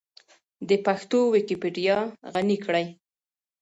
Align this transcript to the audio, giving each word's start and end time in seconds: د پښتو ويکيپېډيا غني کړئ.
د 0.69 0.71
پښتو 0.85 1.19
ويکيپېډيا 1.33 1.97
غني 2.33 2.57
کړئ. 2.65 2.85